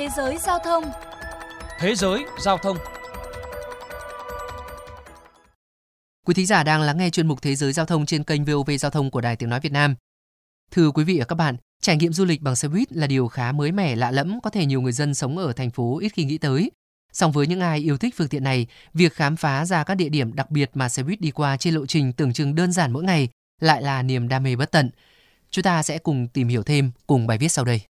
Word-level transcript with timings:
Thế 0.00 0.08
giới 0.16 0.38
giao 0.38 0.58
thông 0.58 0.84
Thế 1.78 1.94
giới 1.94 2.24
giao 2.38 2.58
thông 2.58 2.76
Quý 6.26 6.34
thính 6.34 6.46
giả 6.46 6.62
đang 6.62 6.82
lắng 6.82 6.98
nghe 6.98 7.10
chuyên 7.10 7.26
mục 7.26 7.42
Thế 7.42 7.54
giới 7.54 7.72
giao 7.72 7.86
thông 7.86 8.06
trên 8.06 8.24
kênh 8.24 8.44
VOV 8.44 8.70
Giao 8.80 8.90
thông 8.90 9.10
của 9.10 9.20
Đài 9.20 9.36
Tiếng 9.36 9.48
Nói 9.48 9.60
Việt 9.60 9.72
Nam. 9.72 9.94
Thưa 10.70 10.90
quý 10.90 11.04
vị 11.04 11.18
và 11.18 11.24
các 11.24 11.34
bạn, 11.34 11.56
trải 11.82 11.96
nghiệm 11.96 12.12
du 12.12 12.24
lịch 12.24 12.42
bằng 12.42 12.56
xe 12.56 12.68
buýt 12.68 12.92
là 12.92 13.06
điều 13.06 13.28
khá 13.28 13.52
mới 13.52 13.72
mẻ 13.72 13.96
lạ 13.96 14.10
lẫm 14.10 14.40
có 14.40 14.50
thể 14.50 14.66
nhiều 14.66 14.80
người 14.80 14.92
dân 14.92 15.14
sống 15.14 15.38
ở 15.38 15.52
thành 15.52 15.70
phố 15.70 15.98
ít 15.98 16.08
khi 16.08 16.24
nghĩ 16.24 16.38
tới. 16.38 16.70
Song 17.12 17.32
với 17.32 17.46
những 17.46 17.60
ai 17.60 17.78
yêu 17.78 17.98
thích 17.98 18.14
phương 18.16 18.28
tiện 18.28 18.44
này, 18.44 18.66
việc 18.94 19.14
khám 19.14 19.36
phá 19.36 19.64
ra 19.64 19.84
các 19.84 19.94
địa 19.94 20.08
điểm 20.08 20.34
đặc 20.34 20.50
biệt 20.50 20.70
mà 20.74 20.88
xe 20.88 21.02
buýt 21.02 21.20
đi 21.20 21.30
qua 21.30 21.56
trên 21.56 21.74
lộ 21.74 21.86
trình 21.86 22.12
tưởng 22.12 22.32
chừng 22.32 22.54
đơn 22.54 22.72
giản 22.72 22.92
mỗi 22.92 23.04
ngày 23.04 23.28
lại 23.60 23.82
là 23.82 24.02
niềm 24.02 24.28
đam 24.28 24.42
mê 24.42 24.56
bất 24.56 24.70
tận. 24.70 24.90
Chúng 25.50 25.62
ta 25.62 25.82
sẽ 25.82 25.98
cùng 25.98 26.28
tìm 26.28 26.48
hiểu 26.48 26.62
thêm 26.62 26.92
cùng 27.06 27.26
bài 27.26 27.38
viết 27.38 27.48
sau 27.48 27.64
đây. 27.64 27.89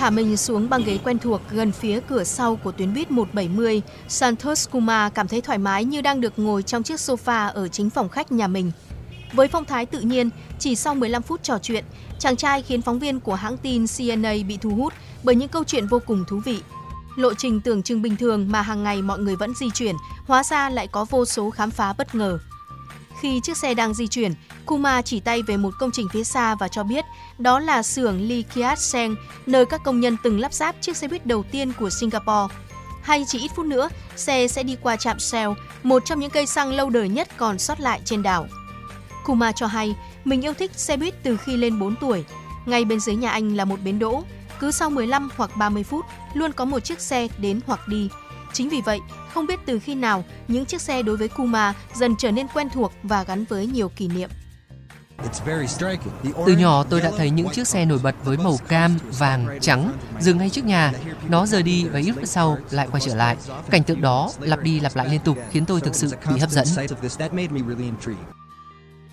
Thả 0.00 0.10
mình 0.10 0.36
xuống 0.36 0.70
băng 0.70 0.84
ghế 0.84 0.98
quen 1.04 1.18
thuộc 1.18 1.40
gần 1.50 1.72
phía 1.72 2.00
cửa 2.08 2.24
sau 2.24 2.56
của 2.56 2.72
tuyến 2.72 2.94
buýt 2.94 3.10
170, 3.10 3.82
Santos 4.08 4.68
Kumar 4.70 5.12
cảm 5.14 5.28
thấy 5.28 5.40
thoải 5.40 5.58
mái 5.58 5.84
như 5.84 6.00
đang 6.00 6.20
được 6.20 6.38
ngồi 6.38 6.62
trong 6.62 6.82
chiếc 6.82 6.94
sofa 6.94 7.52
ở 7.52 7.68
chính 7.68 7.90
phòng 7.90 8.08
khách 8.08 8.32
nhà 8.32 8.46
mình. 8.46 8.72
Với 9.32 9.48
phong 9.48 9.64
thái 9.64 9.86
tự 9.86 10.00
nhiên, 10.00 10.30
chỉ 10.58 10.76
sau 10.76 10.94
15 10.94 11.22
phút 11.22 11.42
trò 11.42 11.58
chuyện, 11.62 11.84
chàng 12.18 12.36
trai 12.36 12.62
khiến 12.62 12.82
phóng 12.82 12.98
viên 12.98 13.20
của 13.20 13.34
hãng 13.34 13.56
tin 13.56 13.86
CNA 13.96 14.34
bị 14.48 14.58
thu 14.60 14.70
hút 14.70 14.92
bởi 15.22 15.34
những 15.34 15.48
câu 15.48 15.64
chuyện 15.64 15.86
vô 15.86 15.98
cùng 16.06 16.24
thú 16.28 16.40
vị. 16.44 16.62
Lộ 17.16 17.34
trình 17.34 17.60
tưởng 17.60 17.82
chừng 17.82 18.02
bình 18.02 18.16
thường 18.16 18.48
mà 18.50 18.62
hàng 18.62 18.82
ngày 18.82 19.02
mọi 19.02 19.18
người 19.18 19.36
vẫn 19.36 19.54
di 19.54 19.70
chuyển, 19.70 19.96
hóa 20.26 20.44
ra 20.44 20.70
lại 20.70 20.86
có 20.86 21.04
vô 21.10 21.24
số 21.24 21.50
khám 21.50 21.70
phá 21.70 21.92
bất 21.92 22.14
ngờ. 22.14 22.38
Khi 23.20 23.40
chiếc 23.40 23.56
xe 23.56 23.74
đang 23.74 23.94
di 23.94 24.06
chuyển, 24.06 24.34
Kuma 24.66 25.02
chỉ 25.02 25.20
tay 25.20 25.42
về 25.42 25.56
một 25.56 25.70
công 25.78 25.90
trình 25.90 26.08
phía 26.08 26.24
xa 26.24 26.54
và 26.54 26.68
cho 26.68 26.82
biết 26.82 27.04
đó 27.38 27.58
là 27.60 27.82
xưởng 27.82 28.28
Lee 28.28 28.42
Kiat 28.42 28.78
Seng, 28.78 29.16
nơi 29.46 29.66
các 29.66 29.80
công 29.84 30.00
nhân 30.00 30.16
từng 30.22 30.40
lắp 30.40 30.52
ráp 30.52 30.74
chiếc 30.80 30.96
xe 30.96 31.08
buýt 31.08 31.26
đầu 31.26 31.42
tiên 31.42 31.72
của 31.78 31.90
Singapore. 31.90 32.54
Hay 33.02 33.24
chỉ 33.28 33.38
ít 33.38 33.50
phút 33.56 33.66
nữa, 33.66 33.88
xe 34.16 34.48
sẽ 34.48 34.62
đi 34.62 34.76
qua 34.82 34.96
trạm 34.96 35.18
Shell, 35.18 35.50
một 35.82 36.04
trong 36.04 36.20
những 36.20 36.30
cây 36.30 36.46
xăng 36.46 36.72
lâu 36.72 36.90
đời 36.90 37.08
nhất 37.08 37.28
còn 37.36 37.58
sót 37.58 37.80
lại 37.80 38.00
trên 38.04 38.22
đảo. 38.22 38.46
Kuma 39.24 39.52
cho 39.52 39.66
hay 39.66 39.94
mình 40.24 40.44
yêu 40.44 40.54
thích 40.54 40.70
xe 40.74 40.96
buýt 40.96 41.14
từ 41.22 41.36
khi 41.36 41.56
lên 41.56 41.78
4 41.78 41.96
tuổi. 41.96 42.24
Ngay 42.66 42.84
bên 42.84 43.00
dưới 43.00 43.16
nhà 43.16 43.30
anh 43.30 43.56
là 43.56 43.64
một 43.64 43.80
bến 43.84 43.98
đỗ, 43.98 44.22
cứ 44.60 44.70
sau 44.70 44.90
15 44.90 45.28
hoặc 45.36 45.56
30 45.56 45.84
phút 45.84 46.04
luôn 46.34 46.52
có 46.52 46.64
một 46.64 46.80
chiếc 46.80 47.00
xe 47.00 47.28
đến 47.38 47.60
hoặc 47.66 47.88
đi. 47.88 48.08
Chính 48.52 48.68
vì 48.68 48.80
vậy, 48.80 49.00
không 49.34 49.46
biết 49.46 49.60
từ 49.66 49.78
khi 49.78 49.94
nào 49.94 50.24
những 50.48 50.64
chiếc 50.64 50.80
xe 50.80 51.02
đối 51.02 51.16
với 51.16 51.28
Kuma 51.28 51.74
dần 51.94 52.16
trở 52.18 52.30
nên 52.30 52.46
quen 52.54 52.68
thuộc 52.74 52.92
và 53.02 53.24
gắn 53.24 53.44
với 53.44 53.66
nhiều 53.66 53.88
kỷ 53.88 54.08
niệm. 54.08 54.30
Từ 56.46 56.56
nhỏ 56.58 56.84
tôi 56.84 57.00
đã 57.00 57.10
thấy 57.16 57.30
những 57.30 57.48
chiếc 57.48 57.68
xe 57.68 57.84
nổi 57.84 57.98
bật 58.02 58.14
với 58.24 58.36
màu 58.36 58.56
cam, 58.68 58.96
vàng, 59.18 59.58
trắng 59.60 59.92
dừng 60.20 60.38
ngay 60.38 60.50
trước 60.50 60.64
nhà. 60.64 60.92
Nó 61.28 61.46
rời 61.46 61.62
đi 61.62 61.84
và 61.84 61.98
ít 61.98 62.12
phút 62.12 62.28
sau 62.28 62.58
lại 62.70 62.88
quay 62.90 63.00
trở 63.00 63.14
lại. 63.14 63.36
Cảnh 63.70 63.82
tượng 63.82 64.00
đó 64.00 64.30
lặp 64.40 64.62
đi 64.62 64.80
lặp 64.80 64.96
lại 64.96 65.08
liên 65.08 65.20
tục 65.20 65.38
khiến 65.50 65.64
tôi 65.64 65.80
thực 65.80 65.94
sự 65.94 66.08
bị 66.28 66.40
hấp 66.40 66.50
dẫn. 66.50 66.66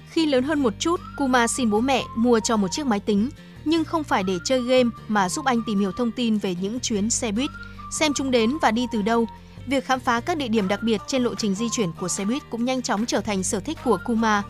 Khi 0.10 0.26
lớn 0.26 0.44
hơn 0.44 0.64
một 0.64 0.74
chút, 0.80 1.00
Kuma 1.18 1.48
xin 1.48 1.70
bố 1.70 1.82
mẹ 1.82 2.04
mua 2.16 2.40
cho 2.40 2.58
một 2.58 2.68
chiếc 2.72 2.86
máy 2.86 3.00
tính, 3.00 3.30
nhưng 3.66 3.86
không 3.86 4.04
phải 4.04 4.24
để 4.24 4.38
chơi 4.46 4.62
game 4.64 4.90
mà 5.08 5.30
giúp 5.30 5.46
anh 5.46 5.62
tìm 5.68 5.80
hiểu 5.80 5.92
thông 5.98 6.12
tin 6.12 6.38
về 6.38 6.56
những 6.62 6.80
chuyến 6.80 7.10
xe 7.10 7.32
buýt, 7.32 7.50
xem 7.92 8.14
chúng 8.14 8.32
đến 8.32 8.58
và 8.62 8.72
đi 8.72 8.88
từ 8.92 9.02
đâu. 9.02 9.28
Việc 9.68 9.86
khám 9.86 10.00
phá 10.00 10.20
các 10.20 10.38
địa 10.38 10.48
điểm 10.48 10.68
đặc 10.68 10.84
biệt 10.84 11.02
trên 11.08 11.24
lộ 11.24 11.36
trình 11.36 11.56
di 11.56 11.70
chuyển 11.70 11.92
của 11.92 12.08
xe 12.08 12.26
buýt 12.26 12.44
cũng 12.50 12.66
nhanh 12.66 12.82
chóng 12.82 13.06
trở 13.06 13.22
thành 13.22 13.44
sở 13.44 13.60
thích 13.60 13.78
của 13.84 13.98
Kuma. 14.06 14.44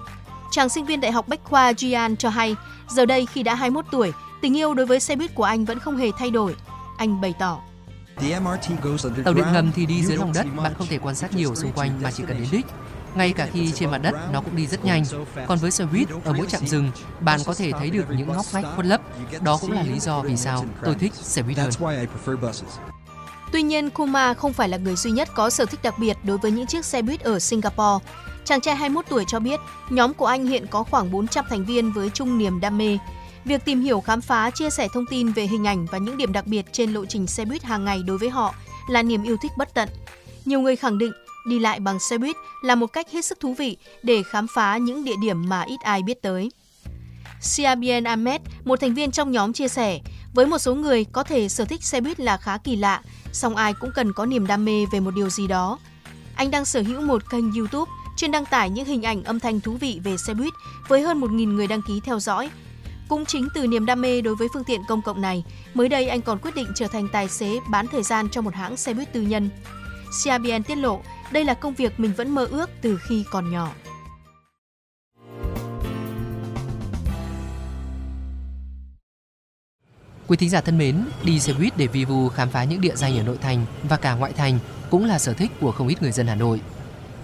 Chàng 0.52 0.69
sinh 0.69 0.85
viên 0.85 1.02
Đại 1.02 1.11
học 1.11 1.27
Bách 1.27 1.44
khoa 1.44 1.71
Jian 1.71 2.16
cho 2.16 2.29
hay, 2.29 2.55
giờ 2.89 3.05
đây 3.05 3.25
khi 3.25 3.44
đã 3.44 3.55
21 3.55 3.85
tuổi, 3.91 4.13
tình 4.41 4.57
yêu 4.57 4.73
đối 4.73 4.85
với 4.85 4.99
xe 4.99 5.16
buýt 5.16 5.35
của 5.35 5.44
anh 5.44 5.66
vẫn 5.66 5.79
không 5.79 5.97
hề 5.97 6.12
thay 6.17 6.31
đổi. 6.31 6.56
Anh 6.97 7.22
bày 7.22 7.34
tỏ. 7.39 7.62
Tàu 9.25 9.34
điện 9.34 9.45
ngầm 9.53 9.72
thì 9.75 9.85
đi 9.85 10.03
dưới 10.03 10.17
lòng 10.17 10.33
đất, 10.33 10.45
bạn 10.63 10.73
không 10.78 10.88
thể 10.88 10.97
quan 10.97 11.16
sát 11.16 11.35
nhiều 11.35 11.56
xung 11.56 11.72
quanh 11.72 12.00
mà 12.03 12.12
chỉ 12.12 12.23
cần 12.28 12.38
đến 12.38 12.47
đích. 12.51 12.66
Ngay 13.16 13.33
cả 13.33 13.47
khi 13.53 13.72
trên 13.72 13.91
mặt 13.91 13.97
đất 13.97 14.16
nó 14.31 14.41
cũng 14.41 14.56
đi 14.56 14.67
rất 14.67 14.85
nhanh. 14.85 15.03
Còn 15.47 15.57
với 15.57 15.72
xe 15.72 15.85
buýt, 15.85 16.07
ở 16.23 16.33
mỗi 16.33 16.47
trạm 16.47 16.67
dừng, 16.67 16.91
bạn 17.19 17.39
có 17.45 17.53
thể 17.53 17.72
thấy 17.72 17.89
được 17.89 18.06
những 18.09 18.28
ngóc 18.28 18.45
ngách 18.53 18.66
khuất 18.75 18.85
lấp. 18.85 19.01
Đó 19.41 19.57
cũng 19.62 19.72
là 19.72 19.83
lý 19.83 20.00
do 20.00 20.22
vì 20.22 20.38
sao 20.38 20.66
tôi 20.83 20.95
thích 20.95 21.13
xe 21.13 21.41
buýt 21.41 21.57
hơn. 21.57 21.72
Tuy 23.52 23.62
nhiên, 23.62 23.90
Kuma 23.90 24.34
không 24.34 24.53
phải 24.53 24.69
là 24.69 24.78
người 24.78 24.96
duy 24.96 25.12
nhất 25.12 25.30
có 25.35 25.50
sở 25.50 25.66
thích 25.66 25.80
đặc 25.84 26.00
biệt 26.00 26.18
đối 26.24 26.38
với 26.38 26.52
những 26.52 26.68
chiếc 26.68 26.85
xe 26.85 27.02
buýt 27.02 27.22
ở 27.22 27.40
Singapore. 27.40 28.06
Chàng 28.46 28.62
trai 28.62 28.75
21 28.75 29.06
tuổi 29.09 29.24
cho 29.28 29.40
biết, 29.40 29.59
nhóm 29.90 30.13
của 30.13 30.25
anh 30.25 30.46
hiện 30.46 30.68
có 30.68 30.84
khoảng 30.84 31.12
400 31.12 31.46
thành 31.50 31.66
viên 31.66 31.91
với 31.91 32.09
chung 32.09 32.38
niềm 32.38 32.59
đam 32.59 32.78
mê. 32.78 32.97
Việc 33.46 33.66
tìm 33.66 33.81
hiểu, 33.81 34.02
khám 34.02 34.22
phá, 34.22 34.50
chia 34.50 34.69
sẻ 34.69 34.88
thông 34.94 35.06
tin 35.06 35.31
về 35.31 35.44
hình 35.47 35.68
ảnh 35.68 35.86
và 35.86 35.97
những 35.97 36.18
điểm 36.18 36.34
đặc 36.34 36.47
biệt 36.47 36.66
trên 36.72 36.94
lộ 36.94 37.06
trình 37.06 37.28
xe 37.28 37.46
buýt 37.46 37.63
hàng 37.63 37.86
ngày 37.86 38.03
đối 38.07 38.18
với 38.18 38.30
họ 38.30 38.56
là 38.90 39.03
niềm 39.03 39.24
yêu 39.24 39.38
thích 39.41 39.52
bất 39.57 39.74
tận. 39.74 39.90
Nhiều 40.46 40.62
người 40.62 40.75
khẳng 40.75 40.97
định 40.97 41.12
đi 41.47 41.59
lại 41.59 41.80
bằng 41.80 42.00
xe 42.00 42.18
buýt 42.18 42.36
là 42.62 42.75
một 42.75 42.88
cách 42.88 43.12
hết 43.12 43.25
sức 43.25 43.40
thú 43.40 43.53
vị 43.53 43.78
để 44.03 44.24
khám 44.24 44.47
phá 44.56 44.78
những 44.78 45.03
địa 45.03 45.16
điểm 45.22 45.50
mà 45.50 45.62
ít 45.62 45.81
ai 45.81 46.03
biết 46.03 46.22
tới. 46.22 46.52
Siabien 47.41 48.03
Ahmed, 48.03 48.41
một 48.63 48.80
thành 48.80 48.94
viên 48.94 49.12
trong 49.12 49.31
nhóm 49.31 49.53
chia 49.53 49.68
sẻ, 49.68 50.00
với 50.38 50.46
một 50.46 50.58
số 50.58 50.75
người 50.75 51.06
có 51.12 51.24
thể 51.24 51.50
sở 51.50 51.66
thích 51.66 51.84
xe 51.84 52.02
buýt 52.02 52.20
là 52.20 52.38
khá 52.38 52.58
kỳ 52.58 52.75
lạ, 52.75 53.02
song 53.31 53.56
ai 53.56 53.74
cũng 53.74 53.92
cần 53.96 54.14
có 54.14 54.25
niềm 54.25 54.48
đam 54.48 54.66
mê 54.66 54.86
về 54.92 55.00
một 55.00 55.12
điều 55.16 55.30
gì 55.30 55.48
đó. 55.48 55.80
Anh 56.36 56.52
đang 56.52 56.66
sở 56.66 56.81
hữu 56.81 57.02
một 57.02 57.30
kênh 57.30 57.52
YouTube 57.52 57.92
chuyên 58.18 58.31
đăng 58.31 58.46
tải 58.46 58.70
những 58.70 58.86
hình 58.86 59.03
ảnh 59.03 59.24
âm 59.24 59.40
thanh 59.40 59.59
thú 59.59 59.78
vị 59.81 60.00
về 60.03 60.18
xe 60.18 60.34
buýt 60.34 60.53
với 60.88 61.02
hơn 61.02 61.22
1.000 61.22 61.53
người 61.53 61.68
đăng 61.68 61.81
ký 61.81 62.00
theo 62.03 62.20
dõi. 62.20 62.50
Cũng 63.09 63.25
chính 63.25 63.48
từ 63.53 63.68
niềm 63.68 63.86
đam 63.86 64.02
mê 64.02 64.22
đối 64.22 64.36
với 64.36 64.48
phương 64.53 64.64
tiện 64.64 64.81
công 64.88 65.02
cộng 65.02 65.22
này, 65.22 65.44
mới 65.74 65.90
đây 65.90 66.08
anh 66.08 66.22
còn 66.22 66.40
quyết 66.40 66.56
định 66.56 66.68
trở 66.75 66.88
thành 66.88 67.08
tài 67.12 67.30
xế 67.30 67.59
bán 67.69 67.88
thời 67.88 68.04
gian 68.04 68.30
cho 68.30 68.42
một 68.42 68.54
hãng 68.54 68.78
xe 68.78 68.94
buýt 68.94 69.14
tư 69.14 69.22
nhân. 69.22 69.50
Siabien 70.12 70.64
tiết 70.64 70.75
lộ 70.75 71.02
đây 71.31 71.46
là 71.46 71.54
công 71.54 71.74
việc 71.74 72.00
mình 72.00 72.14
vẫn 72.18 72.36
mơ 72.36 72.46
ước 72.46 72.69
từ 72.81 73.00
khi 73.08 73.24
còn 73.31 73.52
nhỏ. 73.52 73.72
Quý 80.27 80.38
thính 80.38 80.49
giả 80.49 80.61
thân 80.61 80.77
mến, 80.77 80.95
đi 81.23 81.39
xe 81.39 81.53
buýt 81.53 81.77
để 81.77 81.88
vi 81.88 82.05
vu 82.05 82.29
khám 82.29 82.49
phá 82.49 82.63
những 82.63 82.81
địa 82.81 82.95
danh 82.95 83.17
ở 83.17 83.23
nội 83.23 83.38
thành 83.41 83.65
và 83.89 83.97
cả 83.97 84.13
ngoại 84.13 84.33
thành 84.33 84.59
cũng 84.89 85.05
là 85.05 85.19
sở 85.19 85.33
thích 85.33 85.51
của 85.61 85.71
không 85.71 85.88
ít 85.88 86.01
người 86.01 86.11
dân 86.11 86.27
Hà 86.27 86.35
Nội. 86.35 86.61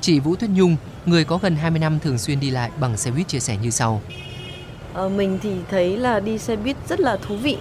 Chị 0.01 0.19
Vũ 0.19 0.35
Tuyết 0.35 0.49
Nhung, 0.49 0.75
người 1.05 1.25
có 1.25 1.37
gần 1.37 1.55
20 1.55 1.79
năm 1.79 1.99
thường 1.99 2.17
xuyên 2.17 2.39
đi 2.39 2.49
lại 2.49 2.71
bằng 2.79 2.97
xe 2.97 3.11
buýt 3.11 3.27
chia 3.27 3.39
sẻ 3.39 3.57
như 3.57 3.69
sau. 3.69 4.01
À, 4.93 5.07
mình 5.07 5.39
thì 5.41 5.49
thấy 5.71 5.97
là 5.97 6.19
đi 6.19 6.37
xe 6.37 6.55
buýt 6.55 6.75
rất 6.87 6.99
là 6.99 7.17
thú 7.17 7.35
vị. 7.35 7.57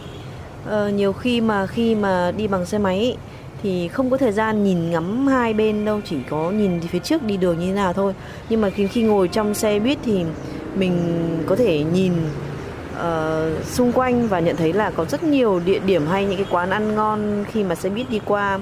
À, 0.70 0.90
nhiều 0.90 1.12
khi 1.12 1.40
mà 1.40 1.66
khi 1.66 1.94
mà 1.94 2.32
đi 2.36 2.46
bằng 2.46 2.66
xe 2.66 2.78
máy 2.78 3.16
thì 3.62 3.88
không 3.88 4.10
có 4.10 4.16
thời 4.16 4.32
gian 4.32 4.64
nhìn 4.64 4.90
ngắm 4.90 5.26
hai 5.26 5.54
bên 5.54 5.84
đâu, 5.84 6.00
chỉ 6.04 6.16
có 6.30 6.50
nhìn 6.50 6.80
phía 6.80 6.98
trước 6.98 7.22
đi 7.22 7.36
đường 7.36 7.58
như 7.58 7.66
thế 7.66 7.72
nào 7.72 7.92
thôi. 7.92 8.14
Nhưng 8.48 8.60
mà 8.60 8.70
khi 8.70 8.86
khi 8.86 9.02
ngồi 9.02 9.28
trong 9.28 9.54
xe 9.54 9.80
buýt 9.80 9.98
thì 10.04 10.24
mình 10.74 11.18
có 11.46 11.56
thể 11.56 11.84
nhìn 11.84 12.12
uh, 12.92 13.64
xung 13.66 13.92
quanh 13.92 14.28
và 14.28 14.40
nhận 14.40 14.56
thấy 14.56 14.72
là 14.72 14.90
có 14.90 15.04
rất 15.04 15.22
nhiều 15.22 15.60
địa 15.64 15.78
điểm 15.78 16.06
hay 16.06 16.24
những 16.24 16.36
cái 16.36 16.46
quán 16.50 16.70
ăn 16.70 16.94
ngon 16.94 17.44
khi 17.52 17.64
mà 17.64 17.74
xe 17.74 17.88
buýt 17.88 18.10
đi 18.10 18.20
qua. 18.24 18.58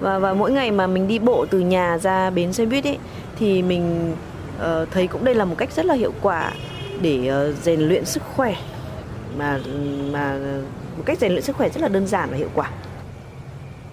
Và 0.00 0.18
và 0.18 0.34
mỗi 0.34 0.52
ngày 0.52 0.70
mà 0.70 0.86
mình 0.86 1.08
đi 1.08 1.18
bộ 1.18 1.46
từ 1.50 1.60
nhà 1.60 1.98
ra 1.98 2.30
bến 2.30 2.52
xe 2.52 2.66
buýt 2.66 2.84
ấy 2.84 2.98
thì 3.38 3.62
mình 3.62 4.14
uh, 4.56 4.88
thấy 4.90 5.06
cũng 5.06 5.24
đây 5.24 5.34
là 5.34 5.44
một 5.44 5.54
cách 5.58 5.72
rất 5.72 5.86
là 5.86 5.94
hiệu 5.94 6.12
quả 6.22 6.52
để 7.00 7.48
uh, 7.50 7.64
rèn 7.64 7.80
luyện 7.80 8.04
sức 8.04 8.22
khỏe. 8.36 8.54
Mà 9.38 9.58
mà 10.12 10.38
một 10.96 11.02
cách 11.06 11.18
rèn 11.18 11.32
luyện 11.32 11.42
sức 11.42 11.56
khỏe 11.56 11.68
rất 11.68 11.80
là 11.80 11.88
đơn 11.88 12.06
giản 12.06 12.30
và 12.30 12.36
hiệu 12.36 12.50
quả. 12.54 12.70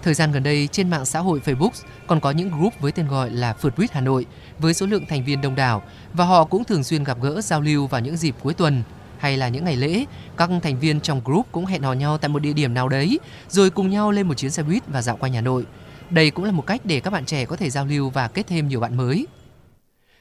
Thời 0.02 0.14
gian 0.14 0.32
gần 0.32 0.42
đây 0.42 0.68
trên 0.72 0.90
mạng 0.90 1.04
xã 1.04 1.18
hội 1.18 1.40
Facebook 1.44 1.70
còn 2.06 2.20
có 2.20 2.30
những 2.30 2.50
group 2.58 2.80
với 2.80 2.92
tên 2.92 3.08
gọi 3.08 3.30
là 3.30 3.52
Phượt 3.52 3.78
Buýt 3.78 3.92
Hà 3.92 4.00
Nội 4.00 4.26
với 4.58 4.74
số 4.74 4.86
lượng 4.86 5.06
thành 5.08 5.24
viên 5.24 5.40
đông 5.40 5.54
đảo 5.54 5.82
và 6.12 6.24
họ 6.24 6.44
cũng 6.44 6.64
thường 6.64 6.84
xuyên 6.84 7.04
gặp 7.04 7.18
gỡ 7.22 7.40
giao 7.40 7.60
lưu 7.60 7.86
vào 7.86 8.00
những 8.00 8.16
dịp 8.16 8.34
cuối 8.42 8.54
tuần 8.54 8.82
hay 9.18 9.36
là 9.36 9.48
những 9.48 9.64
ngày 9.64 9.76
lễ, 9.76 10.04
các 10.36 10.50
thành 10.62 10.80
viên 10.80 11.00
trong 11.00 11.20
group 11.24 11.46
cũng 11.52 11.66
hẹn 11.66 11.82
hò 11.82 11.92
nhau 11.92 12.18
tại 12.18 12.28
một 12.28 12.38
địa 12.38 12.52
điểm 12.52 12.74
nào 12.74 12.88
đấy 12.88 13.18
rồi 13.48 13.70
cùng 13.70 13.90
nhau 13.90 14.10
lên 14.10 14.28
một 14.28 14.34
chuyến 14.34 14.50
xe 14.50 14.62
buýt 14.62 14.82
và 14.86 15.02
dạo 15.02 15.16
quanh 15.16 15.32
Hà 15.32 15.40
Nội. 15.40 15.66
Đây 16.10 16.30
cũng 16.30 16.44
là 16.44 16.52
một 16.52 16.66
cách 16.66 16.80
để 16.84 17.00
các 17.00 17.10
bạn 17.10 17.24
trẻ 17.24 17.44
có 17.44 17.56
thể 17.56 17.70
giao 17.70 17.86
lưu 17.86 18.10
và 18.10 18.28
kết 18.28 18.46
thêm 18.46 18.68
nhiều 18.68 18.80
bạn 18.80 18.96
mới. 18.96 19.26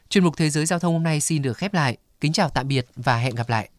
Chuyên 0.09 0.23
mục 0.23 0.37
Thế 0.37 0.49
giới 0.49 0.65
Giao 0.65 0.79
thông 0.79 0.93
hôm 0.93 1.03
nay 1.03 1.19
xin 1.19 1.41
được 1.41 1.57
khép 1.57 1.73
lại. 1.73 1.97
Kính 2.21 2.33
chào 2.33 2.49
tạm 2.49 2.67
biệt 2.67 2.85
và 2.95 3.17
hẹn 3.17 3.35
gặp 3.35 3.49
lại. 3.49 3.69